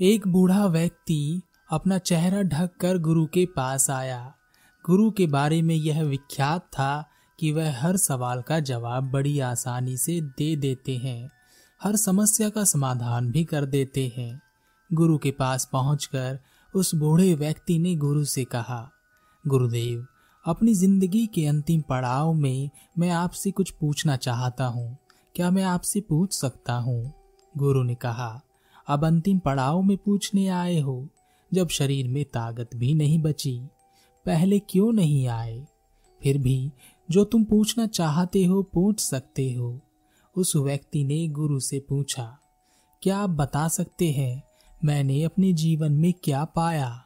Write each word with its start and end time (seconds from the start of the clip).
एक 0.00 0.28
बूढ़ा 0.28 0.66
व्यक्ति 0.66 1.42
अपना 1.70 1.98
चेहरा 1.98 2.42
ढक 2.42 2.70
कर 2.80 2.98
गुरु 2.98 3.26
के 3.26 3.46
पास 3.46 3.90
आया। 3.90 4.34
गुरु 4.86 5.10
के 5.10 5.26
बारे 5.26 5.62
में 5.62 5.74
यह 5.74 6.02
विख्यात 6.02 6.62
था 6.62 7.04
कि 7.38 7.52
वह 7.52 7.80
हर 7.80 7.96
सवाल 7.96 8.42
का 8.42 8.60
जवाब 8.60 9.10
बड़ी 9.10 9.40
आसानी 9.40 9.96
से 9.96 10.20
दे 10.20 10.56
देते 10.56 10.96
हैं। 10.96 11.30
हर 11.82 11.96
समस्या 11.96 12.48
का 12.48 12.64
समाधान 12.64 13.30
भी 13.30 13.44
कर 13.44 13.64
देते 13.64 14.12
हैं। 14.16 14.40
गुरु 14.92 15.18
के 15.18 15.30
पास 15.30 15.68
पहुंचकर 15.72 16.38
उस 16.74 16.94
बूढ़े 16.94 17.34
व्यक्ति 17.34 17.78
ने 17.78 17.96
गुरु 17.96 18.24
से 18.24 18.44
कहा, 18.44 18.90
गुरुदेव, 19.46 20.06
अपनी 20.46 20.74
ज़िंदगी 20.74 21.26
के 21.26 21.46
अंतिम 21.46 21.80
पड़ाव 21.80 22.32
में 22.32 22.70
मैं 22.98 23.10
आपसे 23.10 23.50
कुछ 23.50 23.70
पूछना 23.70 24.16
चाहता 24.16 24.66
हूँ। 24.66 24.96
क्या 25.34 25.50
मैं 25.50 25.64
आपसे 25.64 26.00
पूछ 26.00 26.32
सकता 26.32 26.74
हूँ? 26.74 27.12
गुरु 27.56 27.82
ने 27.82 27.94
कहा 27.94 28.40
अब 28.88 29.04
अंतिम 29.04 29.38
पड़ाव 29.38 29.82
में 29.82 29.96
पूछने 29.96 30.46
आए 30.48 30.78
हो, 30.80 31.08
जब 31.52 31.68
शरीर 31.68 32.08
में 32.08 32.24
ताकत 32.24 32.70
भी 32.74 32.94
नहीं 32.94 33.18
बची। 33.22 33.58
पहले 34.26 34.58
क्यों 34.58 34.92
नहीं 34.92 35.26
आए? 35.26 35.66
फिर 36.22 36.38
भी 36.38 36.70
जो 37.10 37.24
तुम 37.24 37.44
पूछना 37.44 37.86
चाहते 37.86 38.44
हो 38.44 38.62
पूछ 38.62 39.00
सकते 39.00 39.52
हो। 39.52 39.80
उस 40.36 40.56
व्यक्ति 40.56 41.04
ने 41.04 41.26
गुरु 41.28 41.60
से 41.60 41.78
पूछा, 41.80 42.38
क्या 43.02 43.18
आप 43.18 43.30
बता 43.30 43.68
सकते 43.68 44.10
हैं, 44.10 44.42
मैंने 44.84 45.22
अपने 45.22 45.52
जीवन 45.52 45.92
में 45.92 46.12
क्या 46.24 46.44
पाया? 46.44 47.04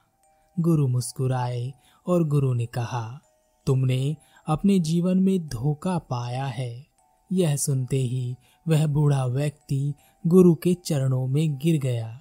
गुरु 0.61 0.89
मुस्कुराए 0.89 1.73
और 2.07 2.25
गुरु 2.25 2.53
ने 2.55 2.67
कहा, 2.67 3.21
तुमने 3.67 4.17
अपने 4.47 4.79
जीवन 4.79 5.19
में 5.19 5.47
धोखा 5.49 5.99
पाया 5.99 6.47
है। 6.47 6.87
यह 7.33 7.57
सुनते 7.57 7.97
ही 7.97 8.37
वह 8.69 8.87
बूढ़ा 8.87 9.25
व्यक्ति 9.27 9.95
गुरु 10.29 10.55
के 10.55 10.75
चरणों 10.75 11.27
में 11.27 11.59
गिर 11.59 11.81
गया 11.81 12.21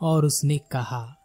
और 0.00 0.24
उसने 0.24 0.58
कहा, 0.58 1.16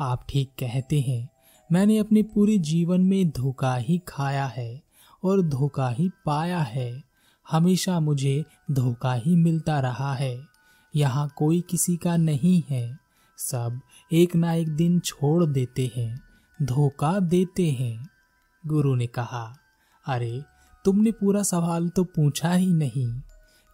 आप 0.00 0.26
ठीक 0.28 0.48
कहते 0.48 1.00
हैं। 1.00 1.28
मैंने 1.72 1.98
अपने 1.98 2.22
पूरे 2.22 2.58
जीवन 2.58 3.00
में 3.00 3.30
धोखा 3.30 3.74
ही 3.74 4.02
खाया 4.08 4.46
है 4.46 4.82
और 5.24 5.42
धोखा 5.42 5.88
ही 5.88 6.10
पाया 6.26 6.58
है। 6.58 7.02
हमेशा 7.50 8.00
मुझे 8.00 8.44
धोखा 8.70 9.14
ही 9.14 9.36
मिलता 9.36 9.80
रहा 9.80 10.14
है। 10.14 10.40
यहाँ 10.96 11.32
कोई 11.36 11.60
किसी 11.60 11.96
का 11.96 12.16
नहीं 12.16 12.62
है। 12.70 12.98
सब 13.38 13.80
एक 14.12 14.36
ना 14.36 14.52
एक 14.52 14.68
दिन 14.68 15.00
छोड़ 15.00 15.44
देते 15.44 15.90
हैं, 15.96 16.20
धोखा 16.62 17.18
देते 17.18 17.70
हैं। 17.70 18.08
गुरु 18.66 18.94
ने 18.94 19.06
कहा, 19.06 19.56
अरे, 20.06 20.42
तुमने 20.84 21.12
पूरा 21.12 21.42
सवाल 21.42 21.88
तो 21.88 22.04
पूछा 22.04 22.52
ही 22.52 22.72
नहीं। 22.72 23.20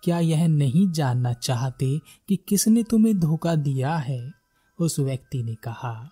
क्या 0.03 0.19
यह 0.19 0.49
नहीं 0.49 0.91
जानना 0.91 1.33
चाहते 1.33 2.01
कि 2.29 2.37
किसने 2.49 2.83
तुम्हें 2.83 3.21
धोखा 3.21 3.55
दिया 3.55 3.97
है? 3.97 4.33
उस 4.79 5.01
व्यक्ति 5.01 5.43
ने 5.43 5.55
कहा, 5.55 6.11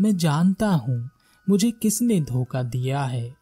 मैं 0.00 0.16
जानता 0.16 0.68
हूँ, 0.68 1.10
मुझे 1.48 1.70
किसने 1.70 2.20
धोखा 2.20 2.62
दिया 2.62 3.02
है। 3.02 3.34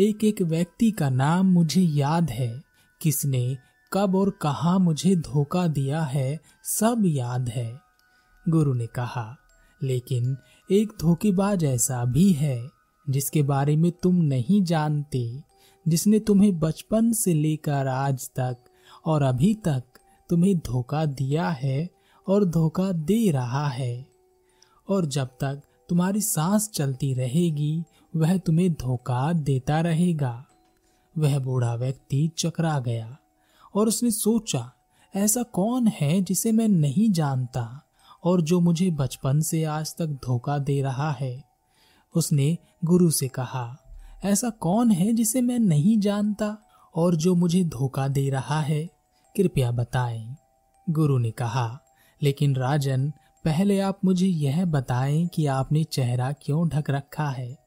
एक 0.00 0.24
एक 0.24 0.42
व्यक्ति 0.42 0.90
का 0.90 1.10
नाम 1.10 1.46
मुझे 1.46 1.80
याद 1.80 2.30
है। 2.30 2.62
किसने, 3.00 3.56
कब 3.92 4.14
और 4.14 4.30
कहा 4.30 4.78
मुझे 4.78 5.16
धोखा 5.16 5.66
दिया 5.66 6.02
है, 6.02 6.40
सब 6.64 7.02
याद 7.06 7.48
है। 7.48 7.80
गुरु 8.48 8.74
ने 8.74 8.86
कहा, 8.86 9.36
लेकिन 9.82 10.36
एक 10.70 10.92
धोखेबाज 11.00 11.64
ऐसा 11.64 12.04
भी 12.04 12.32
है, 12.32 12.68
जिसके 13.10 13.42
बारे 13.42 13.76
में 13.76 13.92
तुम 13.92 14.16
नहीं 14.16 14.62
जानते, 14.62 15.42
जिसने 15.88 16.20
तुम्हें 16.20 16.58
बचपन 16.58 17.12
से 17.12 17.34
लेकर 17.34 17.86
आज 17.86 18.28
तक 18.28 18.56
और 19.06 19.22
अभी 19.22 19.54
तक 19.54 19.82
तुम्हें 20.28 20.58
धोखा 20.58 21.04
दिया 21.04 21.48
है 21.48 21.90
और 22.28 22.44
धोखा 22.44 22.92
दे 22.92 23.30
रहा 23.30 23.68
है। 23.68 24.06
और 24.88 25.06
जब 25.06 25.26
तक 25.26 25.62
तुम्हारी 25.88 26.20
सांस 26.20 26.70
चलती 26.74 27.14
रहेगी, 27.14 27.84
वह 28.16 28.38
तुम्हें 28.38 28.72
धोखा 28.72 29.32
देता 29.32 29.80
रहेगा। 29.80 30.44
वह 31.18 31.38
बूढ़ा 31.38 31.74
व्यक्ति 31.74 32.30
चकरा 32.38 32.78
गया 32.78 33.16
और 33.74 33.88
उसने 33.88 34.10
सोचा, 34.10 34.72
ऐसा 35.16 35.42
कौन 35.42 35.86
है 35.88 36.20
जिसे 36.20 36.52
मैं 36.52 36.68
नहीं 36.68 37.10
जानता 37.10 37.82
और 38.24 38.40
जो 38.40 38.60
मुझे 38.60 38.90
बचपन 38.90 39.40
से 39.40 39.64
आज 39.64 39.96
तक 39.96 40.06
धोखा 40.06 40.58
दे 40.58 40.82
रहा 40.82 41.12
है? 41.12 41.44
उसने 42.14 42.58
गुरु 42.84 43.10
से 43.10 43.28
कहा, 43.28 43.76
ऐसा 44.24 44.50
कौन 44.50 44.90
है 44.90 45.12
जिसे 45.12 45.40
मैं 45.40 45.58
नहीं 45.58 45.98
जानता 45.98 46.58
और 46.94 47.16
जो 47.16 47.34
मुझे 47.34 47.64
धोखा 47.64 48.08
दे 48.08 48.30
रहा 48.30 48.60
है? 48.60 48.95
कृपया 49.36 49.70
बताएँ। 49.70 50.36
गुरु 50.90 51.18
ने 51.18 51.30
कहा, 51.30 51.80
लेकिन 52.22 52.56
राजन, 52.56 53.10
पहले 53.44 53.80
आप 53.80 54.00
मुझे 54.04 54.26
यह 54.26 54.64
बताएँ 54.64 55.26
कि 55.26 55.46
आपने 55.46 55.84
चेहरा 55.84 56.32
क्यों 56.32 56.68
ढक 56.68 56.90
रखा 56.90 57.28
है? 57.28 57.58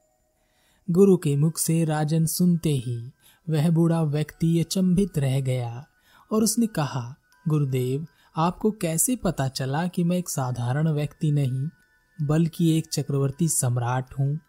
गुरु 0.92 1.18
के 1.18 1.36
मुख 1.36 1.58
से 1.58 1.86
राजन 1.86 2.26
सुनते 2.26 2.70
ही 2.70 3.12
वह 3.50 3.70
बूढ़ा 3.70 4.02
व्यक्ति 4.02 4.60
अचंभित 4.60 5.18
रह 5.18 5.42
गया 5.42 5.86
और 6.32 6.44
उसने 6.44 6.68
कहा, 6.68 7.16
गुरुदेव, 7.48 8.08
आपको 8.38 8.72
कैसे 8.72 9.16
पता 9.16 9.48
चला 9.48 9.88
कि 9.88 10.04
मैं 10.04 10.18
एक 10.18 10.30
साधारण 10.30 10.90
व्यक्ति 10.90 11.32
नहीं, 11.32 11.70
बल्कि 12.22 12.78
एक 12.78 12.88
चक्रवर्ती 12.88 13.48
सम्राट 13.48 14.20
हूँ? 14.20 14.40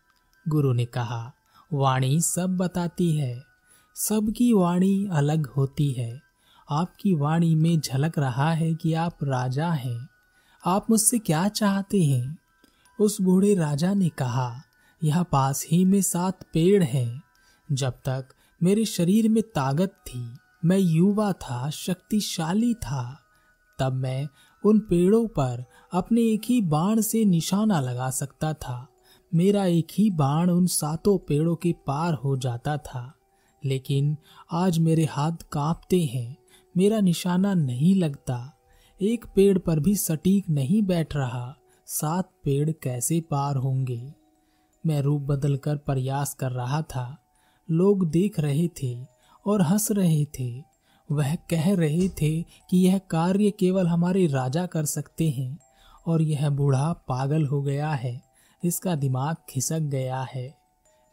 गुरु 0.48 0.72
ने 0.72 0.84
कहा, 0.84 1.32
वाणी 1.72 2.20
सब 2.20 2.56
बताती 2.56 3.16
है। 3.16 3.42
सबकी 3.97 4.52
वाणी 4.52 5.08
अलग 5.12 5.47
होती 5.47 5.92
है। 5.92 6.30
आपकी 6.70 7.14
वाणी 7.14 7.54
में 7.54 7.81
झलक 7.81 8.19
रहा 8.19 8.53
है 8.53 8.75
कि 8.75 8.94
आप 8.94 9.19
राजा 9.25 9.70
हैं। 9.70 10.08
आप 10.66 10.91
मुझसे 10.91 11.19
क्या 11.19 11.48
चाहते 11.48 12.03
हैं? 12.03 12.38
उस 13.00 13.20
बूढ़े 13.20 13.54
राजा 13.54 13.94
ने 13.94 14.08
कहा, 14.08 14.62
यह 15.04 15.22
पास 15.22 15.66
ही 15.70 15.84
में 15.84 16.03
सात 16.03 16.42
पेड़ 16.53 16.82
हैं। 16.82 17.22
जब 17.72 17.91
तक 17.91 18.28
मेरे 18.62 18.84
शरीर 18.84 19.28
में 19.28 19.42
ताकत 19.42 19.88
थी, 19.88 20.36
मैं 20.64 20.78
युवा 20.78 21.32
था, 21.32 21.70
शक्तिशाली 21.70 22.75
था, 22.75 23.20
तब 23.78 23.92
मैं 23.92 24.28
उन 24.64 24.78
पेड़ों 24.78 25.26
पर 25.26 25.64
अपने 25.92 26.20
एक 26.20 26.42
ही 26.44 26.60
बाण 26.60 27.00
से 27.00 27.25
निशाना 27.25 27.81
लगा 27.81 28.10
सकता 28.10 28.52
था। 28.52 28.88
मेरा 29.34 29.64
एक 29.64 29.87
ही 29.98 30.10
बाण 30.10 30.50
उन 30.50 30.66
सातों 30.66 31.19
पेड़ों 31.19 31.56
के 31.56 31.72
पार 31.87 32.14
हो 32.14 32.37
जाता 32.37 32.76
था, 32.76 33.14
लेकिन 33.64 34.16
आज 34.52 34.78
मेरे 34.78 35.04
हाथ 35.04 35.32
कांपते 35.52 36.04
हैं। 36.04 36.40
मेरा 36.76 37.00
निशाना 37.00 37.54
नहीं 37.54 37.94
लगता। 37.94 38.56
एक 39.03 39.25
पेड़ 39.36 39.58
पर 39.58 39.81
भी 39.81 39.97
सटीक 39.97 40.50
नहीं 40.50 40.82
बैठ 40.82 41.16
रहा। 41.16 41.56
सात 41.86 42.31
पेड़ 42.44 42.70
कैसे 42.70 43.20
पार 43.20 43.56
होंगे? 43.56 44.14
मैं 44.86 45.00
रूप 45.00 45.22
बदल 45.22 45.56
कर 45.56 45.76
प्रयास 45.76 46.34
कर 46.34 46.50
रहा 46.50 46.82
था। 46.82 47.19
लोग 47.70 48.10
देख 48.10 48.41
रहे 48.41 48.69
थे 48.82 49.06
और 49.47 49.62
हंस 49.62 49.92
रहे 49.92 50.25
थे। 50.25 50.62
वह 51.12 51.34
कह 51.34 51.75
रहे 51.75 52.08
थे 52.08 52.42
कि 52.42 52.76
यह 52.76 52.98
कार्य 52.98 53.50
केवल 53.50 53.87
हमारे 53.87 54.26
राजा 54.26 54.66
कर 54.66 54.84
सकते 54.84 55.31
हैं 55.31 55.58
और 56.06 56.22
यह 56.22 56.50
बूढ़ा 56.50 56.92
पागल 56.92 57.47
हो 57.47 57.62
गया 57.62 57.91
है। 57.91 58.22
इसका 58.64 58.94
दिमाग 58.94 59.37
खिसक 59.48 59.78
गया 59.78 60.20
है। 60.20 60.58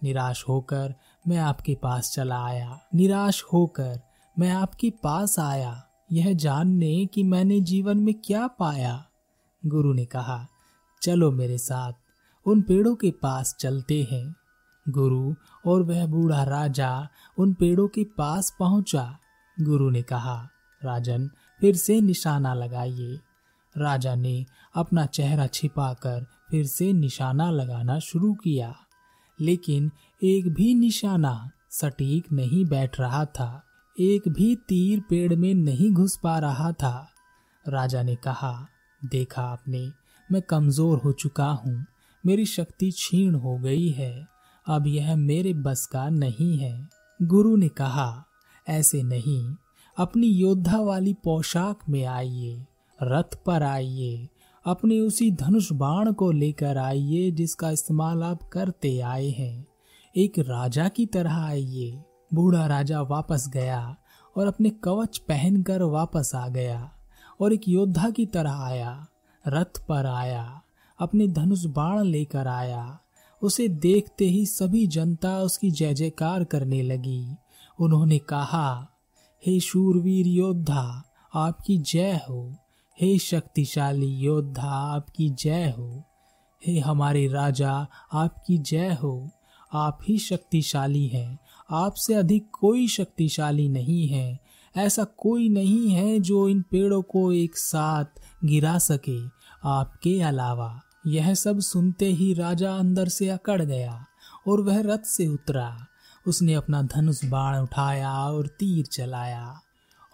निराश 0.04 0.46
होकर 0.50 0.96
मैं 1.28 1.38
आपके 1.38 1.76
पास 1.76 2.12
चला 2.12 2.46
आया। 2.46 2.80
निराश 2.96 3.44
होकर 3.54 4.02
मैं 4.40 4.50
आपके 4.50 4.90
पास 4.90 5.40
आया। 5.40 5.84
यह 6.12 6.34
जानने 6.34 7.06
कि 7.06 7.24
मैंने 7.24 7.62
जीवन 7.62 7.98
में 7.98 8.14
क्या 8.14 8.48
पाया। 8.48 9.06
गुरु 9.66 9.94
ने 9.94 10.06
कहा, 10.06 10.48
चलो 11.02 11.32
मेरे 11.32 11.58
साथ, 11.58 11.94
उन 12.46 12.62
पेड़ों 12.62 12.96
के 12.96 13.12
पास 13.12 13.56
चलते 13.60 14.08
हैं। 14.12 14.36
गुरु 14.90 15.36
और 15.66 15.84
वह 15.84 16.08
बूढ़ा 16.08 16.44
राजा 16.44 17.08
उन 17.38 17.54
पेड़ों 17.54 17.88
के 17.88 18.04
पास 18.04 18.56
पहुँचा। 18.60 19.18
गुरु 19.62 19.90
ने 19.90 20.02
कहा, 20.02 20.50
राजन, 20.84 21.28
फिर 21.62 21.76
से 21.76 22.02
निशाना 22.02 22.54
लगाइए। 22.54 23.20
राजा 23.78 24.16
ने 24.16 24.46
अपना 24.76 25.06
चेहरा 25.06 25.48
छिपाकर 25.48 26.26
फिर 26.52 26.66
से 26.66 26.94
निशाना 26.94 27.52
लगाना 27.52 28.00
शुरू 28.00 28.34
किया। 28.34 28.76
लेकिन 29.42 29.92
एक 30.24 30.54
भी 30.54 30.76
निशाना 30.76 31.52
सटीक 31.72 32.32
नहीं 32.32 32.66
बैठ 32.66 33.00
रहा 33.00 33.26
था। 33.26 33.64
एक 34.00 34.28
भी 34.28 34.56
तीर 34.56 35.00
पेड़ 35.10 35.36
में 35.36 35.54
नहीं 35.54 35.92
घुस 35.92 36.20
पा 36.24 36.40
रहा 36.40 36.72
था। 36.72 37.08
राजा 37.70 38.04
ने 38.04 38.16
कहा, 38.16 38.68
देखा 39.06 39.42
आपने, 39.42 39.92
मैं 40.32 40.42
कमज़ोर 40.42 40.98
हो 40.98 41.12
चुका 41.12 41.46
हूँ, 41.46 41.86
मेरी 42.26 42.46
शक्ति 42.46 42.92
छीण 42.92 43.36
हो 43.36 43.58
गई 43.58 43.90
है, 43.90 44.28
अब 44.68 44.88
यह 44.88 45.16
मेरे 45.16 45.54
बस 45.54 45.86
का 45.86 46.10
नहीं 46.10 46.58
है। 46.58 46.90
गुरु 47.22 47.56
ने 47.56 47.68
कहा, 47.68 48.26
ऐसे 48.70 49.04
नहीं, 49.04 49.56
अपनी 49.98 50.28
योद्धा 50.28 50.80
वाली 50.80 51.14
पोशाक 51.14 51.80
में 51.90 52.06
आइए, 52.06 52.66
रथ 53.04 53.36
पर 53.46 53.64
आइए, 53.64 54.30
अपने 54.66 55.00
उसी 55.00 55.32
धनुष 55.32 55.72
बाण 55.72 56.14
को 56.14 56.32
लेकर 56.32 56.78
आइए 56.78 57.32
जिसका 57.32 57.72
इस्तेमाल 57.72 58.24
आप 58.24 58.44
करते 58.44 59.00
आए 59.00 59.30
हैं। 59.30 59.68
एक 60.16 60.40
राजा 60.40 60.88
की 60.88 61.06
तरह 61.06 61.36
आइए। 61.36 62.04
बूढ़ा 62.34 62.66
राजा 62.66 63.02
वापस 63.02 63.48
गया 63.48 63.98
और 64.38 64.48
अपने 64.48 64.70
कवच 64.70 65.18
पहनकर 65.18 65.82
वापस 65.82 66.32
आ 66.36 66.48
गया 66.48 66.92
और 67.42 67.54
एक 67.54 67.68
योद्धा 67.68 68.10
की 68.10 68.26
तरह 68.26 68.54
आया, 68.54 69.08
रथ 69.48 69.88
पर 69.88 70.06
आया, 70.06 70.62
अपने 71.00 71.28
धनुष 71.28 71.66
बाण 71.66 72.04
लेकर 72.04 72.48
आया। 72.48 73.00
उसे 73.42 73.68
देखते 73.68 74.26
ही 74.26 74.46
सभी 74.46 74.88
जनता 74.88 75.40
उसकी 75.40 75.72
जय 75.72 75.94
जयकार 75.94 76.44
करने 76.44 76.82
लगी। 76.82 77.36
उन्होंने 77.80 78.18
कहा, 78.18 78.88
हे 79.46 79.60
शूरवीर 79.60 80.28
योद्धा, 80.28 81.04
आपकी 81.36 81.78
जय 81.78 82.22
हो। 82.30 82.56
हे 83.02 83.18
शक्तिशाली 83.18 84.08
योद्धा, 84.08 84.70
आपकी 84.70 85.30
जय 85.30 85.74
हो। 85.78 86.04
हे 86.68 86.80
हमारे 86.80 87.28
राजा, 87.28 87.88
आपकी 88.14 88.58
जय 88.58 88.94
हो। 88.94 89.30
आप 89.74 90.00
ही 90.08 90.18
शक्तिशाली 90.18 91.08
हैं। 91.08 91.40
आपसे 91.72 92.14
अधिक 92.14 92.48
कोई 92.52 92.88
शक्तिशाली 92.88 93.70
नहीं 93.70 94.08
है। 94.08 94.40
ऐसा 94.78 95.04
कोई 95.04 95.50
नहीं 95.50 95.90
है 95.90 96.20
जो 96.20 96.50
इन 96.50 96.62
पेड़ों 96.62 97.02
को 97.02 97.32
एक 97.32 97.58
साथ 97.58 98.06
गिरा 98.46 98.78
सके। 98.78 99.28
आपके 99.64 100.22
अलावा 100.22 100.82
यह 101.08 101.34
सब 101.34 101.60
सुनते 101.60 102.06
ही 102.06 102.34
राजा 102.34 102.76
अंदर 102.76 103.08
से 103.08 103.30
अकड़ 103.30 103.62
गया 103.62 104.06
और 104.48 104.62
वह 104.62 104.82
रथ 104.82 105.00
से 105.00 105.28
उतरा। 105.28 105.86
उसने 106.28 106.54
अपना 106.54 106.82
धनुष 106.82 107.26
बाण 107.26 107.58
उठाया 107.58 108.14
और 108.14 108.48
तीर 108.48 108.86
चलाया 108.86 109.60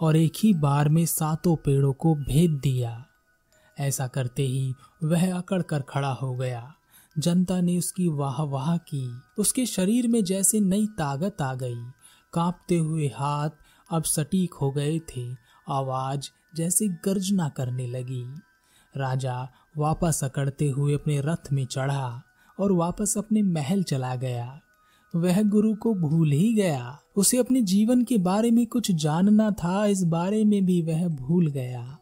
और 0.02 0.16
एक 0.16 0.34
ही 0.44 0.54
बार 0.54 0.90
में 0.90 1.06
सातों 1.06 1.56
पेड़ों 1.56 1.94
को 1.94 2.16
भेद 2.16 2.52
दिया। 2.52 3.06
ऐसा 3.80 4.08
करते 4.08 4.44
ही 4.44 4.74
वह 5.04 5.38
अकड़ 5.38 5.62
कर 5.62 5.82
खड़ा 5.82 6.12
हो 6.12 6.36
गया। 6.36 6.74
जनता 7.18 7.62
ने 7.62 7.78
उसकी 7.78 8.08
वाह 8.08 8.42
वाह 8.42 8.78
की। 8.78 9.22
उसके 9.38 9.66
शरीर 9.66 10.08
में 10.08 10.24
जैसे 10.24 10.60
नई 10.60 10.86
ताकत 10.86 11.42
आ 11.42 11.56
गई। 11.56 11.86
कांपते 12.34 12.78
हुए 12.78 13.08
हाथ 13.08 13.50
अब 13.92 14.04
सटीक 14.04 14.54
हो 14.54 14.72
गए 14.72 15.00
थे। 15.00 15.32
आवाज़ 15.70 16.30
जैसे 16.56 16.88
गर्जना 16.88 17.50
करने 17.50 17.88
लगी। 17.88 18.26
राजा 18.98 19.50
वापस 19.78 20.24
अकड़ते 20.24 20.70
हुए 20.70 20.94
अपने 20.94 21.22
रथ 21.22 21.52
में 21.52 21.66
चढ़ा 21.66 22.22
और 22.60 22.72
वापस 22.72 23.18
अपने 23.18 23.42
महल 23.42 23.84
चला 23.84 24.16
गया। 24.16 24.62
वह 25.16 25.44
गुरु 25.44 25.76
को 25.76 25.94
भूल 25.94 26.32
ही 26.32 26.54
गया। 26.54 27.00
उसे 27.16 27.38
अपने 27.38 27.62
जीवन 27.62 28.04
के 28.04 28.18
बारे 28.18 28.52
में 28.52 28.68
कुछ 28.68 28.92
जानना 28.92 29.52
था, 29.52 29.86
इस 29.86 30.04
बारे 30.04 30.46
में 30.46 30.66
भी 30.66 30.82
वह 30.82 31.08
भूल 31.08 31.48
गया। 31.48 31.98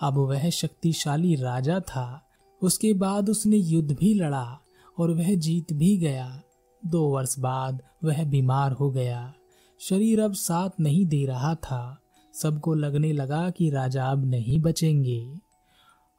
अब 0.00 0.14
वह 0.14 0.50
शक्तिशाली 0.50 1.34
राजा 1.34 1.80
था। 1.80 2.25
उसके 2.66 2.92
बाद 2.92 3.30
उसने 3.30 3.56
युद्ध 3.56 3.96
भी 3.96 4.14
लड़ा 4.14 4.60
और 4.98 5.10
वह 5.10 5.34
जीत 5.34 5.72
भी 5.72 5.96
गया। 5.96 6.42
दो 6.86 7.08
वर्ष 7.08 7.38
बाद 7.38 7.82
वह 8.04 8.24
बीमार 8.24 8.72
हो 8.72 8.90
गया। 8.90 9.34
शरीर 9.80 10.20
अब 10.20 10.32
साथ 10.32 10.70
नहीं 10.80 11.06
दे 11.06 11.26
रहा 11.26 11.54
था। 11.54 12.02
सबको 12.34 12.74
लगने 12.74 13.12
लगा 13.12 13.50
कि 13.50 13.70
राजा 13.70 14.06
अब 14.06 14.26
नहीं 14.26 14.58
बचेंगे। 14.58 15.38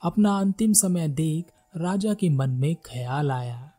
अपना 0.02 0.40
अंतिम 0.40 0.74
समय 0.74 1.08
देख 1.08 1.46
राजा 1.78 2.14
के 2.14 2.30
मन 2.30 2.50
में 2.50 2.76
ख्याल 2.76 3.32
आया 3.32 3.72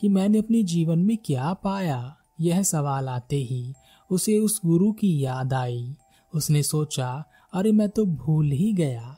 कि 0.00 0.08
मैंने 0.08 0.38
अपने 0.38 0.62
जीवन 0.62 0.98
में 0.98 1.16
क्या 1.16 1.52
पाया। 1.52 2.16
यह 2.40 2.62
सवाल 2.62 3.08
आते 3.08 3.36
ही 3.36 3.74
उसे 4.10 4.38
उस 4.38 4.60
गुरु 4.66 4.92
की 4.92 5.24
याद 5.24 5.52
आई। 5.52 5.94
उसने 6.34 6.62
सोचा, 6.62 7.24
अरे, 7.52 7.72
मैं 7.72 7.88
तो 7.88 8.04
भूल 8.04 8.50
ही 8.50 8.72
गया। 8.72 9.16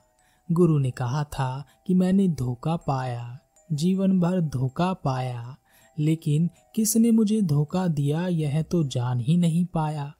गुरु 0.52 0.78
ने 0.78 0.90
कहा 0.90 1.24
था 1.24 1.64
कि 1.86 1.94
मैंने 1.94 2.28
धोखा 2.28 2.76
पाया, 2.76 3.38
जीवन 3.72 4.20
भर 4.20 4.40
धोखा 4.40 4.92
पाया, 4.92 5.56
लेकिन 5.98 6.50
किसने 6.74 7.10
मुझे 7.10 7.42
धोखा 7.42 7.88
दिया 7.88 8.26
यह 8.26 8.62
तो 8.62 8.84
जान 8.84 9.20
ही 9.20 9.36
नहीं 9.36 9.64
पाया। 9.64 10.12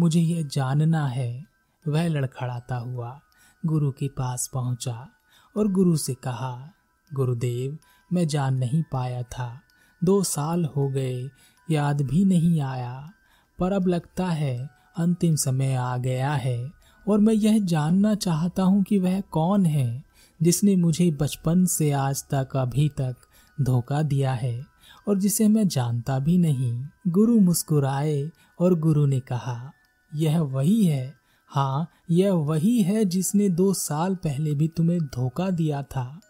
मुझे 0.00 0.20
यह 0.20 0.42
जानना 0.42 1.06
है, 1.06 1.44
वह 1.88 2.08
लड़खड़ाता 2.08 2.76
हुआ, 2.76 3.20
गुरु 3.66 3.90
के 3.90 4.08
पास 4.08 4.50
पहुँचा 4.54 5.08
और 5.56 5.68
गुरु 5.68 5.96
से 5.96 6.14
कहा, 6.14 6.70
गुरुदेव, 7.14 7.78
मैं 8.12 8.26
जान 8.28 8.54
नहीं 8.54 8.82
पाया 8.92 9.22
था, 9.22 9.60
दो 10.04 10.22
साल 10.22 10.64
हो 10.64 10.88
गए, 10.88 11.30
याद 11.70 12.02
भी 12.02 12.24
नहीं 12.24 12.60
आया, 12.60 13.10
पर 13.58 13.72
अब 13.72 13.86
लगता 13.88 14.26
है, 14.26 14.70
अंतिम 14.98 15.36
समय 15.36 15.74
आ 15.74 15.96
गया 15.96 16.32
है 16.32 16.83
और 17.08 17.18
मैं 17.18 17.34
यह 17.34 17.58
जानना 17.58 18.14
चाहता 18.14 18.62
हूँ 18.62 18.82
कि 18.82 18.98
वह 18.98 19.20
कौन 19.20 19.66
है 19.66 20.04
जिसने 20.42 20.76
मुझे 20.76 21.10
बचपन 21.10 21.66
से 21.66 21.90
आज 21.90 22.24
तक 22.24 22.56
अभी 22.56 22.88
तक 22.88 23.16
धोखा 23.60 24.02
दिया 24.02 24.32
है 24.32 24.66
और 25.08 25.18
जिसे 25.18 25.48
मैं 25.48 25.68
जानता 25.68 26.18
भी 26.18 26.38
नहीं। 26.38 26.84
गुरु 27.08 27.40
मुस्कुराए 27.40 28.30
और 28.60 28.78
गुरु 28.78 29.06
ने 29.06 29.20
कहा, 29.20 29.72
यह 30.14 30.40
वही 30.40 30.84
है। 30.84 31.14
हाँ 31.46 31.88
यह 32.10 32.32
वही 32.32 32.82
है 32.82 33.04
जिसने 33.04 33.48
दो 33.48 33.74
साल 33.74 34.14
पहले 34.14 34.54
भी 34.54 34.68
तुम्हें 34.68 35.00
धोखा 35.00 35.50
दिया 35.50 35.82
था। 35.82 36.20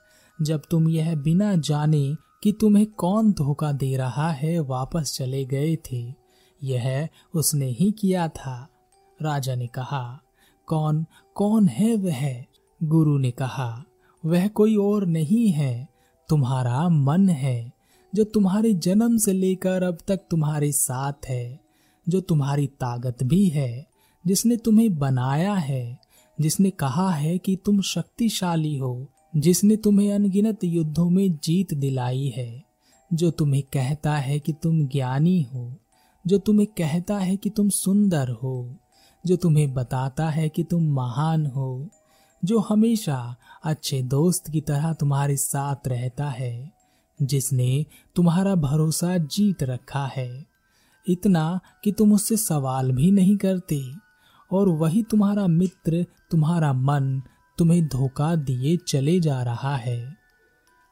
जब 0.42 0.62
तुम 0.70 0.88
यह 0.88 1.16
बिना 1.16 1.56
जाने 1.56 2.16
कि 2.42 2.52
तुम्हें 2.52 2.86
कौन 2.86 3.32
धोखा 3.32 3.72
दे 3.72 3.96
रहा 3.96 4.30
है, 4.30 4.58
वापस 4.58 5.14
चले 5.16 5.44
गए 5.44 5.76
थे। 5.76 6.14
यह 6.62 7.08
उसने 7.34 7.66
ही 7.66 7.90
किया 7.90 8.28
था। 8.28 8.68
राजा 9.22 9.54
ने 9.54 9.66
कहा 9.66 10.20
कौन 10.66 11.06
कौन 11.34 11.68
है 11.68 11.96
वह? 11.96 12.44
गुरु 12.82 13.18
ने 13.18 13.30
कहा, 13.30 13.84
वह 14.24 14.48
कोई 14.48 14.76
और 14.76 15.06
नहीं 15.06 15.48
है। 15.48 15.88
तुम्हारा 16.28 16.88
मन 16.88 17.28
है, 17.28 17.72
जो 18.14 18.24
तुम्हारे 18.24 18.74
जन्म 18.74 19.16
से 19.16 19.32
लेकर 19.32 19.82
अब 19.82 19.98
तक 20.08 20.20
तुम्हारे 20.30 20.72
साथ 20.72 21.12
है, 21.28 21.60
जो 22.08 22.20
तुम्हारी 22.20 22.66
ताकत 22.66 23.22
भी 23.22 23.48
है, 23.48 23.86
जिसने 24.26 24.56
तुम्हें 24.56 24.98
बनाया 24.98 25.54
है, 25.54 25.98
जिसने 26.40 26.70
कहा 26.70 27.10
है 27.10 27.38
कि 27.38 27.56
तुम 27.64 27.80
शक्तिशाली 27.80 28.76
हो, 28.76 29.06
जिसने 29.36 29.76
तुम्हें 29.76 30.12
अनगिनत 30.12 30.64
युद्धों 30.64 31.10
में 31.10 31.38
जीत 31.44 31.74
दिलाई 31.74 32.32
है, 32.36 32.64
जो 33.12 33.30
तुम्हें 33.30 33.62
कहता 33.62 34.16
है 34.16 34.38
कि 34.38 34.52
तुम 34.52 34.86
ज्ञानी 34.86 35.42
हो, 35.42 35.78
जो 36.26 36.38
तुम्हें 36.38 36.66
कहता 36.66 37.18
है 37.18 37.36
कि 37.36 37.50
तुम 37.50 37.68
सुंदर 37.68 38.28
हो। 38.28 38.76
जो 39.24 39.36
तुम्हें 39.36 39.72
बताता 39.74 40.28
है 40.28 40.48
कि 40.48 40.64
तुम 40.64 40.88
महान 40.92 41.46
हो, 41.46 41.88
जो 42.42 42.58
हमेशा 42.58 43.36
अच्छे 43.64 44.02
दोस्त 44.02 44.50
की 44.50 44.60
तरह 44.60 44.92
तुम्हारे 44.92 45.36
साथ 45.36 45.88
रहता 45.88 46.28
है, 46.28 46.72
जिसने 47.18 47.84
तुम्हारा 48.16 48.54
भरोसा 48.54 49.16
जीत 49.18 49.62
रखा 49.62 50.04
है। 50.06 50.46
इतना 51.06 51.60
कि 51.84 51.92
तुम 51.92 52.12
उससे 52.12 52.36
सवाल 52.36 52.90
भी 52.92 53.10
नहीं 53.10 53.36
करते, 53.36 53.80
और 54.50 54.68
वही 54.68 55.02
तुम्हारा 55.02 55.46
मित्र, 55.46 56.04
तुम्हारा 56.30 56.72
मन 56.72 57.22
तुम्हें 57.58 57.86
धोखा 57.88 58.34
दिए 58.36 58.76
चले 58.88 59.18
जा 59.20 59.42
रहा 59.42 59.76
है। 59.76 60.16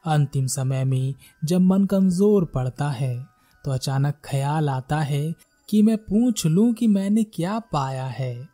अंतिम 0.05 0.47
समय 0.47 0.83
में 0.83 1.13
जब 1.43 1.61
मन 1.61 1.85
कमज़ोर 1.85 2.45
पड़ता 2.45 2.89
है 2.89 3.15
तो 3.63 3.71
अचानक 3.71 4.15
ख्याल 4.25 4.69
आता 4.69 4.99
है 4.99 5.23
कि 5.73 5.81
मैं 5.81 5.97
पूछ 5.97 6.45
लूँ 6.45 6.73
कि 6.73 6.87
मैंने 6.87 7.23
क्या 7.23 7.59
पाया 7.59 8.05
है 8.05 8.47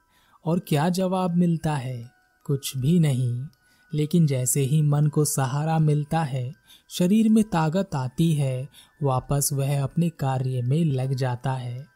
और 0.45 0.59
क्या 0.59 0.89
जवाब 0.89 1.35
मिलता 1.35 1.75
है। 1.75 2.11
कुछ 2.45 2.77
भी 2.77 2.99
नहीं, 2.99 3.45
लेकिन 3.93 4.27
जैसे 4.27 4.61
ही 4.61 4.81
मन 4.81 5.07
को 5.07 5.25
सहारा 5.25 5.79
मिलता 5.79 6.23
है, 6.23 6.53
शरीर 6.89 7.29
में 7.29 7.43
ताकत 7.43 7.95
आती 7.95 8.33
है, 8.33 8.69
वापस 9.03 9.49
वह 9.53 9.83
अपने 9.83 10.09
कार्य 10.09 10.61
में 10.61 10.85
लग 10.85 11.13
जाता 11.13 11.53
है। 11.53 11.88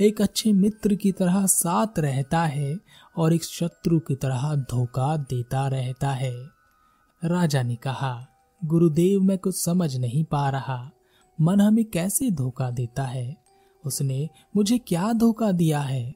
एक 0.00 0.22
अच्छे 0.22 0.52
मित्र 0.52 0.94
की 0.94 1.12
तरह 1.12 1.46
साथ 1.46 1.98
रहता 1.98 2.44
है 2.44 2.78
और 3.16 3.32
एक 3.32 3.44
शत्रु 3.44 3.98
की 3.98 4.14
तरह 4.14 4.54
धोखा 4.54 5.16
देता 5.16 5.68
रहता 5.68 6.10
है। 6.10 6.46
राजा 7.24 7.62
ने 7.62 7.76
कहा, 7.76 8.26
गुरुदेव, 8.64 9.20
मैं 9.20 9.38
कुछ 9.38 9.64
समझ 9.64 9.96
नहीं 9.96 10.24
पा 10.24 10.50
रहा। 10.50 10.90
मन 11.40 11.60
हमें 11.60 11.84
कैसे 11.84 12.30
धोखा 12.30 12.70
देता 12.70 13.02
है? 13.02 13.41
उसने 13.86 14.28
मुझे 14.56 14.78
क्या 14.78 15.12
धोखा 15.12 15.52
दिया 15.52 15.80
है? 15.80 16.14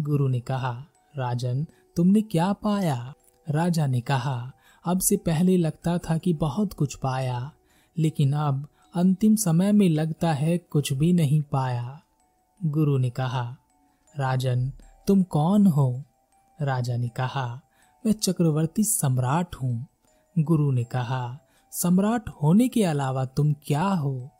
गुरु 0.00 0.28
ने 0.28 0.40
कहा, 0.40 0.84
राजन, 1.16 1.66
तुमने 1.96 2.22
क्या 2.22 2.52
पाया? 2.52 3.14
राजा 3.50 3.86
ने 3.86 4.00
कहा, 4.00 4.52
अब 4.84 5.00
से 5.00 5.16
पहले 5.16 5.56
लगता 5.56 5.98
था 5.98 6.18
कि 6.18 6.32
बहुत 6.32 6.72
कुछ 6.72 6.94
पाया, 6.94 7.52
लेकिन 7.98 8.32
अब 8.32 8.68
अंतिम 8.94 9.36
समय 9.36 9.72
में 9.72 9.88
लगता 9.88 10.32
है 10.32 10.58
कुछ 10.58 10.92
भी 10.92 11.12
नहीं 11.12 11.42
पाया। 11.42 12.00
गुरु 12.64 12.98
ने 12.98 13.10
कहा, 13.10 13.56
राजन, 14.18 14.72
तुम 15.06 15.22
कौन 15.22 15.66
हो? 15.66 16.02
राजा 16.62 16.96
ने 16.96 17.08
कहा, 17.08 17.60
मैं 18.06 18.12
चक्रवर्ती 18.12 18.84
सम्राट 18.84 19.54
हूँ। 19.54 19.86
गुरु 20.38 20.70
ने 20.70 20.84
कहा, 20.84 21.38
सम्राट 21.72 22.28
होने 22.28 22.68
के 22.68 22.84
अलावा 22.84 23.24
तुम 23.24 23.52
क्या 23.52 23.84
हो? 23.84 24.30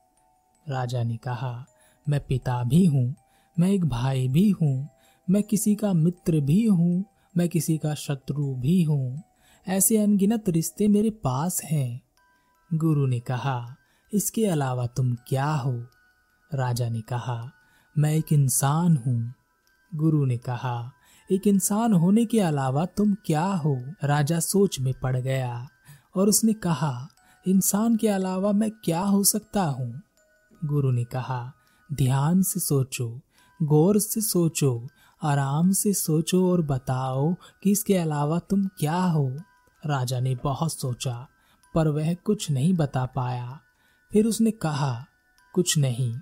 राजा 0.69 1.03
ने 1.03 1.17
कहा 1.17 1.67
मैं 2.09 2.21
पिता 2.21 2.65
भी 2.65 2.87
हूँ, 2.87 3.15
मैं 3.59 3.71
एक 3.71 3.85
भाई 3.85 4.29
भी 4.29 4.50
हूँ, 4.50 4.88
मैं 5.31 5.43
किसी 5.43 5.75
का 5.75 5.93
मित्र 5.93 6.41
भी 6.41 6.67
हूँ, 6.67 7.05
मैं 7.37 7.49
किसी 7.49 7.79
का 7.79 7.95
शत्रु 7.95 8.55
भी 8.55 8.83
हूँ। 8.83 9.23
ऐसे 9.69 9.97
अनगिनत 9.97 10.49
रिश्ते 10.49 10.88
मेरे 10.88 11.11
पास 11.11 11.62
हैं। 11.65 12.00
गुरु 12.75 13.07
ने 13.07 13.21
कहा, 13.21 13.77
इसके 14.15 14.47
अलावा 14.47 14.87
तुम 14.87 15.15
क्या 15.15 15.50
हो? 15.50 15.87
राजा 16.55 16.88
ने 16.88 17.00
कहा, 17.00 17.53
मैं 17.99 18.15
एक 18.15 18.33
इंसान 18.33 18.97
हूँ। 18.97 19.35
गुरु 19.95 20.25
ने 20.25 20.37
कहा, 20.37 20.93
एक 21.33 21.47
इंसान 21.47 21.93
होने 21.93 22.25
के 22.25 22.41
अलावा 22.41 22.87
तुम 22.87 23.15
क्या 23.15 23.45
हो? 23.45 23.83
राजा 24.05 24.41
सोच 24.41 24.81
में 24.81 24.95
पड़ 25.03 25.17
गया 25.17 25.69
और 26.17 26.29
उसने 26.29 26.53
कहा, 26.53 27.09
इंसान 27.49 27.97
के 27.97 28.09
अलावा 28.09 28.53
मैं 28.53 28.71
क्या 28.71 29.00
हो 29.00 29.25
सकता 29.25 29.62
हूँ? 29.62 30.03
गुरु 30.65 30.91
ने 30.91 31.05
कहा 31.05 31.55
ध्यान 31.92 32.42
से 32.42 32.61
सोचो, 32.61 33.21
गौर 33.62 33.99
से 33.99 34.21
सोचो, 34.21 34.88
आराम 35.23 35.73
से 35.73 35.92
सोचो 35.92 36.52
और 36.52 36.62
बताओ 36.62 37.35
कि 37.62 37.71
इसके 37.71 37.97
अलावा 37.97 38.38
तुम 38.38 38.66
क्या 38.66 39.02
हो। 39.02 39.37
राजा 39.87 40.21
ने 40.21 40.35
बहुत 40.35 40.73
सोचा, 40.73 41.28
पर 41.75 41.88
वह 41.88 42.14
कुछ 42.14 42.50
नहीं 42.50 42.75
बता 42.75 43.07
पाया। 43.07 43.61
फिर 44.12 44.26
उसने 44.26 44.50
कहा, 44.50 45.07
कुछ 45.52 45.78
नहीं, 45.78 46.14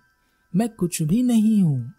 मैं 0.56 0.68
कुछ 0.68 1.02
भी 1.02 1.23
नहीं 1.23 1.62
हूँ। 1.62 1.92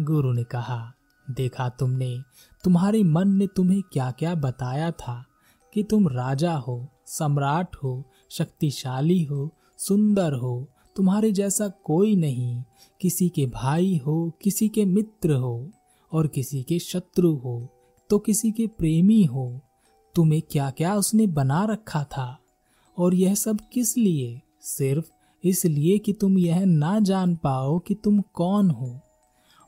गुरु 0.00 0.32
ने 0.32 0.44
कहा, 0.44 0.92
देखा 1.30 1.68
तुमने, 1.68 2.22
तुम्हारे 2.64 3.04
मन 3.04 3.28
ने 3.28 3.46
तुम्हें 3.46 3.82
क्या 3.92 4.10
क्या 4.10 4.34
बताया 4.34 4.90
था 4.90 5.24
कि 5.74 5.82
तुम 5.82 6.08
राजा 6.08 6.54
हो, 6.54 6.88
सम्राट 7.06 7.76
हो, 7.76 8.04
शक्तिशाली 8.30 9.24
हो, 9.24 9.54
सुंदर 9.78 10.32
हो 10.32 10.68
तुम्हारे 10.96 11.32
जैसा 11.32 11.68
कोई 11.68 12.16
नहीं, 12.16 12.62
किसी 13.00 13.28
के 13.28 13.46
भाई 13.46 14.00
हो, 14.06 14.32
किसी 14.42 14.68
के 14.68 14.84
मित्र 14.84 15.32
हो, 15.32 15.70
और 16.12 16.26
किसी 16.26 16.62
के 16.62 16.78
शत्रु 16.78 17.34
हो 17.34 17.68
तो 18.10 18.18
किसी 18.18 18.52
के 18.52 18.66
प्रेमी 18.66 19.24
हो, 19.24 19.60
तुम्हें 20.14 20.42
क्या 20.42 20.70
क्या 20.70 20.94
उसने 20.94 21.26
बना 21.26 21.64
रखा 21.64 22.04
था? 22.04 22.38
और 22.98 23.14
यह 23.14 23.34
सब 23.34 23.58
किस 23.72 23.98
लिए? 23.98 24.42
सिर्फ़ 24.60 25.10
इसलिए 25.44 25.98
कि 25.98 26.12
तुम 26.12 26.38
यह 26.38 26.64
ना 26.64 27.00
जान 27.00 27.36
पाओ 27.36 27.78
कि 27.78 27.94
तुम 27.94 28.20
कौन 28.20 28.70
हो। 28.70 29.00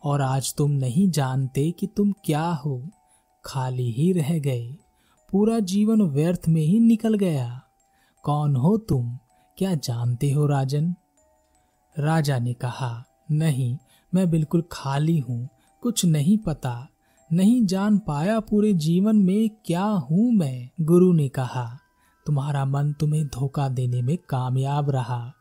और 0.05 0.21
आज 0.21 0.55
तुम 0.55 0.71
नहीं 0.71 1.11
जानते 1.11 1.71
कि 1.71 1.87
तुम 1.87 2.13
क्या 2.13 2.47
हो। 2.47 2.89
खाली 3.45 3.91
ही 3.91 4.13
रह 4.13 4.39
गए। 4.39 4.77
पूरा 5.33 5.59
जीवन 5.59 6.03
व्यर्थ 6.03 6.43
में 6.49 6.63
ही 6.63 6.81
निकल 6.81 7.15
गया। 7.15 7.63
कौन 8.23 8.57
हो 8.57 8.77
तुम? 8.77 9.19
क्या 9.59 9.75
जानते 9.75 10.31
हो 10.31 10.47
राजन? 10.47 10.95
राजा 11.99 12.39
ने 12.39 12.53
कहा, 12.53 13.05
नहीं, 13.31 13.77
मैं 14.15 14.31
बिल्कुल 14.31 14.65
खाली 14.73 15.19
हूँ, 15.19 15.49
कुछ 15.83 16.05
नहीं 16.05 16.39
पता, 16.39 16.89
नहीं 17.33 17.65
जान 17.67 17.99
पाया 17.99 18.41
पूरे 18.41 18.73
जीवन 18.73 19.17
में 19.17 19.51
क्या 19.67 19.83
हूँ 19.83 20.33
मैं। 20.33 20.71
गुरु 20.81 21.13
ने 21.13 21.29
कहा, 21.29 21.79
तुम्हारा 22.27 22.65
मन 22.65 22.93
तुम्हें 22.93 23.27
धोखा 23.27 23.69
देने 23.69 24.03
में 24.03 24.17
कामयाब 24.29 24.91
रहा। 24.91 25.33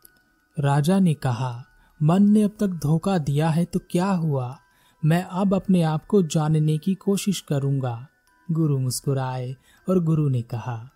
राजा 0.60 0.98
ने 0.98 1.14
कहा, 1.14 1.64
मन 2.02 2.30
ने 2.30 2.42
अब 2.42 2.56
तक 2.60 2.66
धोखा 2.66 3.18
दिया 3.18 3.50
है 3.50 3.64
तो 3.64 3.80
क्या 3.90 4.06
हुआ? 4.06 4.58
मैं 5.04 5.22
अब 5.22 5.54
अपने 5.54 5.82
आप 5.82 6.06
को 6.06 6.22
जानने 6.22 6.78
की 6.78 6.94
कोशिश 6.94 7.40
करूँगा। 7.40 8.06
गुरु 8.50 8.78
मुस्कुराए 8.78 9.56
और 9.88 10.04
गुरु 10.04 10.28
ने 10.28 10.42
कहा, 10.42 10.90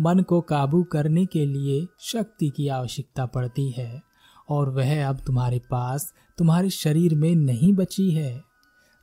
मन 0.00 0.20
को 0.20 0.40
काबू 0.40 0.82
करने 0.82 1.26
के 1.26 1.46
लिए 1.46 1.86
शक्ति 2.00 2.48
की 2.48 2.68
आवश्यकता 2.68 3.26
पड़ती 3.26 3.70
है। 3.70 4.07
और 4.50 4.70
वह 4.70 5.08
अब 5.08 5.20
तुम्हारे 5.26 5.58
पास 5.58 6.14
तुम्हारे 6.38 6.70
शरीर 6.70 7.14
में 7.14 7.34
नहीं 7.34 7.72
बची 7.72 8.10
है। 8.10 8.42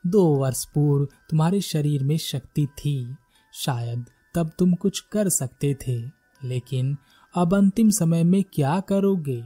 दो 0.07 0.35
वर्ष 0.35 0.65
पूर्व 0.65 1.05
तुम्हारे 1.05 1.61
शरीर 1.61 2.03
में 2.03 2.17
शक्ति 2.17 2.65
थी। 2.65 3.15
शायद 3.53 4.05
तब 4.35 4.51
तुम 4.59 4.73
कुछ 4.73 4.99
कर 4.99 5.29
सकते 5.29 5.77
थे, 5.87 6.01
लेकिन 6.43 6.97
अब 7.35 7.55
अंतिम 7.55 7.89
समय 7.89 8.23
में 8.23 8.43
क्या 8.43 8.79
करोगे? 8.79 9.43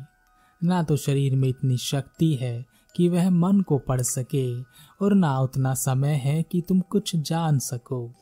ना 0.63 0.83
तो 0.83 0.97
शरीर 0.97 1.35
में 1.35 1.49
इतनी 1.49 1.77
शक्ति 1.77 2.33
है 2.33 2.65
कि 2.95 3.09
वह 3.09 3.29
मन 3.29 3.61
को 3.61 3.77
पढ़ 3.77 4.01
सके, 4.01 4.61
और 5.01 5.13
ना 5.13 5.39
उतना 5.39 5.73
समय 5.73 6.13
है 6.13 6.43
कि 6.43 6.61
तुम 6.61 6.79
कुछ 6.79 7.15
जान 7.15 7.59
सको। 7.59 8.13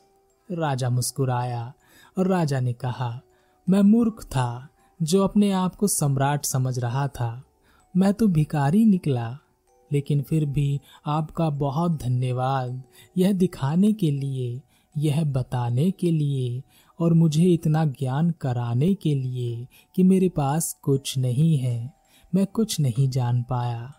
राजा 0.51 0.89
मुस्कुराया, 0.89 1.74
और 2.17 2.27
राजा 2.27 2.60
ने 2.60 2.74
कहा, 2.74 3.22
मैं 3.69 3.81
मूर्ख 3.81 4.24
था 4.24 4.69
जो 5.01 5.24
अपने 5.24 5.51
आप 5.51 5.75
को 5.75 5.88
सम्राट 5.88 6.46
समझ 6.46 6.79
रहा 6.79 7.07
था। 7.07 7.43
मैं 7.98 8.13
तो 8.13 8.27
भिकारी 8.27 8.86
निकला, 8.86 9.38
लेकिन 9.92 10.22
फिर 10.22 10.46
भी 10.46 10.80
आपका 11.06 11.50
बहुत 11.50 12.04
धन्यवाद। 12.04 12.84
यह 13.18 13.32
दिखाने 13.32 13.94
के 13.94 14.12
लिए, 14.12 14.62
यह 14.98 15.24
बताने 15.24 15.92
के 15.92 16.12
लिए, 16.12 16.63
और 17.00 17.13
मुझे 17.13 17.44
इतना 17.44 17.86
ज्ञान 17.86 18.32
कराने 18.32 18.94
के 18.94 19.16
लिए 19.16 19.68
कि 19.96 20.04
मेरे 20.04 20.30
पास 20.30 20.80
कुछ 20.82 21.18
नहीं 21.18 21.58
है। 21.58 21.94
मैं 22.36 22.46
कुछ 22.46 22.80
नहीं 22.80 23.10
जान 23.10 23.44
पाया। 23.44 23.94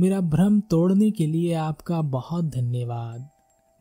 मेरा 0.00 0.20
भ्रम 0.20 0.60
तोड़ने 0.60 1.10
के 1.10 1.26
लिए 1.26 1.54
आपका 1.54 2.02
बहुत 2.02 2.44
धन्यवाद। 2.44 3.28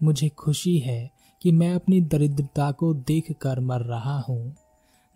मुझे 0.03 0.29
खुशी 0.29 0.79
है 0.79 1.11
कि 1.41 1.51
मैं 1.51 1.73
अपनी 1.73 2.01
दरिद्रता 2.01 2.71
को 2.71 2.93
देख 2.93 3.31
कर 3.41 3.59
मर 3.59 3.79
रहा 3.79 4.19
हूँ। 4.19 4.55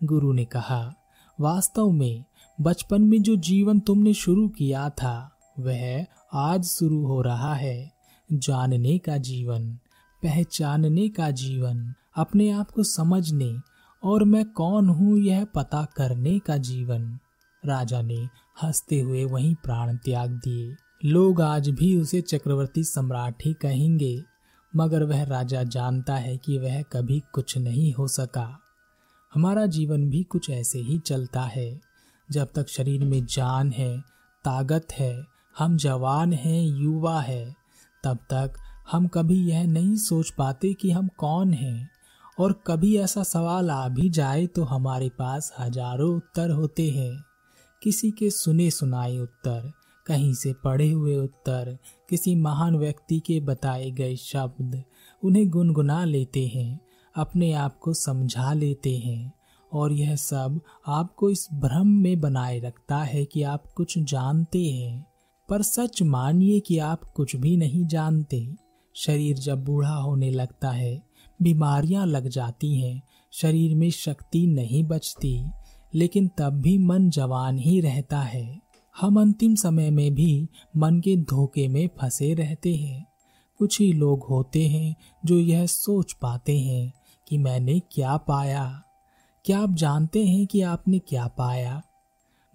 गुरु 0.04 0.32
ने 0.32 0.44
कहा, 0.44 0.94
वास्तव 1.40 1.90
में 1.90 2.24
बचपन 2.60 3.02
में 3.02 3.22
जो 3.22 3.36
जीवन 3.36 3.80
तुमने 3.80 4.14
शुरू 4.14 4.48
किया 4.48 4.90
था, 4.90 5.38
वह 5.58 6.06
आज 6.32 6.64
शुरू 6.64 7.06
हो 7.06 7.22
रहा 7.22 7.54
है। 7.54 7.92
जानने 8.32 8.98
का 8.98 9.16
जीवन, 9.16 9.74
पहचानने 10.22 11.08
का 11.08 11.30
जीवन, 11.30 11.94
अपने 12.16 12.50
आप 12.50 12.70
को 12.70 12.82
समझने, 12.82 13.56
और 14.02 14.24
मैं 14.24 14.44
कौन 14.44 14.88
हूँ 14.88 15.18
यह 15.18 15.44
पता 15.44 15.84
करने 15.96 16.38
का 16.38 16.56
जीवन। 16.56 17.18
राजा 17.64 18.02
ने 18.02 18.28
हँसते 18.62 19.00
हुए 19.00 19.24
वहीं 19.24 19.54
प्राण 19.54 19.96
त्याग 19.96 20.30
दिए। 20.30 20.76
लोग 21.04 21.40
आज 21.40 21.68
भी 21.68 21.96
उसे 21.96 22.20
चक्रवर्ती 22.20 22.84
सम्राट 22.84 23.34
ही 23.44 23.52
कहेंगे, 23.52 24.22
मगर 24.76 25.04
वह 25.04 25.24
राजा 25.24 25.62
जानता 25.62 26.16
है 26.16 26.36
कि 26.36 26.58
वह 26.58 26.82
कभी 26.82 27.22
कुछ 27.32 27.58
नहीं 27.58 27.92
हो 27.92 28.08
सका। 28.08 28.60
हमारा 29.34 29.66
जीवन 29.66 30.10
भी 30.10 30.22
कुछ 30.22 30.50
ऐसे 30.50 30.78
ही 30.78 30.98
चलता 30.98 31.42
है। 31.42 31.95
जब 32.30 32.48
तक 32.54 32.68
शरीर 32.68 33.04
में 33.04 33.26
जान 33.26 33.72
है, 33.72 34.00
ताकत 34.44 34.86
है, 34.92 35.24
हम 35.58 35.76
जवान 35.76 36.32
हैं, 36.32 36.62
युवा 36.62 37.20
है, 37.20 37.56
तब 38.04 38.16
तक 38.16 38.52
हम 38.90 39.06
कभी 39.06 39.50
यह 39.50 39.66
नहीं 39.66 39.96
सोच 39.96 40.30
पाते 40.30 40.74
कि 40.74 40.90
हम 40.90 41.08
कौन 41.18 41.54
हैं। 41.54 41.90
और 42.40 42.62
कभी 42.66 42.96
ऐसा 42.96 43.22
सवाल 43.22 43.70
आ 43.70 43.88
भी 43.88 44.10
जाए 44.10 44.46
तो 44.46 44.64
हमारे 44.64 45.08
पास 45.08 45.54
हज़ारों 45.58 46.16
उत्तर 46.16 46.50
होते 46.50 46.90
हैं। 46.90 47.24
किसी 47.82 48.10
के 48.10 48.30
सुने 48.30 48.70
सुनाए 48.70 49.18
उत्तर, 49.18 49.72
कहीं 50.06 50.34
से 50.34 50.52
पढ़े 50.52 50.90
हुए 50.90 51.16
उत्तर, 51.16 51.78
किसी 52.08 52.34
महान 52.34 52.76
व्यक्ति 52.76 53.20
के 53.20 53.40
बताए 53.40 53.90
गए 53.90 54.16
शब्द, 54.16 54.82
उन्हें 55.24 55.50
गुनगुना 55.50 56.04
लेते 56.04 56.46
हैं, 56.46 56.80
अपने 57.16 57.52
आप 57.52 57.78
को 57.78 57.94
समझा 57.94 58.52
लेते 58.52 58.96
हैं। 58.96 59.32
और 59.72 59.92
यह 59.92 60.16
सब 60.16 60.60
आपको 60.86 61.30
इस 61.30 61.48
भ्रम 61.52 61.88
में 61.88 62.20
बनाए 62.20 62.58
रखता 62.58 62.98
है 62.98 63.24
कि 63.24 63.42
आप 63.42 63.66
कुछ 63.66 63.98
जानते 63.98 64.64
हैं, 64.64 65.06
पर 65.48 65.62
सच 65.62 66.02
मानिए 66.02 66.60
कि 66.60 66.78
आप 66.78 67.04
कुछ 67.04 67.36
भी 67.36 67.56
नहीं 67.56 67.86
जानते। 67.86 68.54
शरीर 68.94 69.36
जब 69.36 69.64
बूढ़ा 69.64 69.94
होने 69.94 70.30
लगता 70.30 70.70
है, 70.70 71.02
बीमारियाँ 71.42 72.06
लग 72.06 72.28
जाती 72.28 72.80
हैं, 72.80 73.02
शरीर 73.32 73.74
में 73.74 73.90
शक्ति 73.90 74.46
नहीं 74.46 74.84
बचती, 74.84 75.44
लेकिन 75.94 76.30
तब 76.38 76.52
भी 76.52 76.78
मन 76.78 77.10
जवान 77.10 77.58
ही 77.58 77.80
रहता 77.80 78.20
है। 78.20 78.60
हम 79.00 79.20
अंतिम 79.20 79.54
समय 79.54 79.90
में 79.90 80.14
भी 80.14 80.48
मन 80.76 81.00
के 81.00 81.16
धोखे 81.16 81.68
में 81.68 81.88
फंसे 82.00 82.34
रहते 82.34 82.74
हैं। 82.74 83.06
कुछ 83.58 83.80
ही 83.80 83.92
लोग 83.92 84.24
होते 84.24 84.68
हैं 84.68 84.94
जो 85.24 85.38
यह 85.38 85.66
सोच 85.66 86.12
पाते 86.12 86.58
हैं 86.58 86.92
कि 87.28 87.38
मैंने 87.38 87.80
क्या 87.80 88.16
पाया। 88.16 88.82
क्या 89.46 89.60
आप 89.60 89.70
जानते 89.70 90.26
हैं 90.26 90.46
कि 90.46 90.62
आपने 90.62 90.98
क्या 90.98 91.26
पाया? 91.26 91.82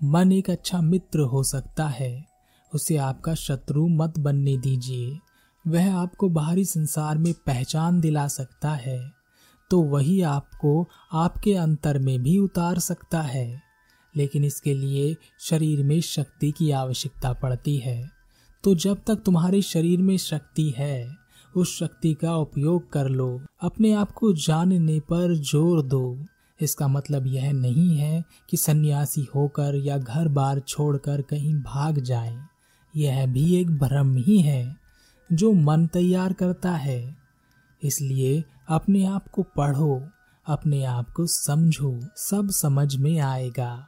मन 0.03 0.31
एक 0.31 0.49
अच्छा 0.49 0.81
मित्र 0.81 1.19
हो 1.19 1.43
सकता 1.43 1.87
है। 1.87 2.25
उसे 2.75 2.97
आपका 2.97 3.33
शत्रु 3.33 3.87
मत 3.87 4.19
बनने 4.19 4.57
दीजिए। 4.57 5.19
वह 5.67 5.95
आपको 5.95 6.29
बाहरी 6.29 6.65
संसार 6.65 7.17
में 7.17 7.33
पहचान 7.33 7.99
दिला 7.99 8.27
सकता 8.27 8.71
है। 8.71 9.11
तो 9.69 9.81
वही 9.81 10.21
आपको 10.21 10.87
आपके 11.13 11.53
अंतर 11.53 11.99
में 11.99 12.23
भी 12.23 12.37
उतार 12.37 12.79
सकता 12.79 13.21
है। 13.21 13.61
लेकिन 14.15 14.43
इसके 14.43 14.73
लिए 14.73 15.15
शरीर 15.39 15.83
में 15.83 16.01
शक्ति 16.01 16.51
की 16.51 16.71
आवश्यकता 16.71 17.33
पड़ती 17.33 17.77
है। 17.77 18.09
तो 18.63 18.75
जब 18.75 19.01
तक 19.07 19.15
तुम्हारे 19.15 19.61
शरीर 19.61 20.01
में 20.01 20.17
शक्ति 20.17 20.73
है, 20.77 21.15
उस 21.57 21.79
शक्ति 21.79 22.13
का 22.13 22.35
उपयोग 22.35 22.91
कर 22.91 23.09
लो। 23.09 23.41
अपने 23.61 23.93
आप 23.93 24.11
को 24.11 24.33
जानने 24.33 24.99
पर 24.99 25.35
ज़ोर 25.35 25.81
दो। 25.81 26.25
इसका 26.61 26.87
मतलब 26.87 27.27
यह 27.27 27.51
नहीं 27.51 27.97
है 27.97 28.25
कि 28.49 28.57
सन्यासी 28.57 29.27
होकर 29.35 29.75
या 29.75 29.97
घर 29.97 30.27
बार 30.27 30.59
छोड़कर 30.59 31.21
कहीं 31.21 31.55
भाग 31.55 31.99
जाए। 31.99 32.37
यह 32.95 33.25
भी 33.25 33.55
एक 33.55 33.71
भ्रम 33.71 34.17
ही 34.17 34.41
है, 34.41 34.77
जो 35.33 35.51
मन 35.51 35.87
तैयार 35.87 36.33
करता 36.33 36.71
है। 36.71 37.17
इसलिए 37.83 38.43
अपने 38.67 39.05
आप 39.05 39.27
को 39.27 39.43
पढ़ो, 39.43 40.09
अपने 40.47 40.83
आप 40.83 41.09
को 41.09 41.27
समझो, 41.27 41.99
सब 42.15 42.49
समझ 42.49 42.95
में 42.95 43.19
आएगा। 43.19 43.87